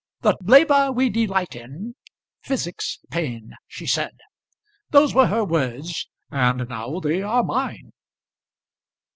[0.21, 1.93] 'The labour we delight in
[2.39, 4.17] physics pain,' she said.
[4.89, 7.91] Those were her words, and now they are mine."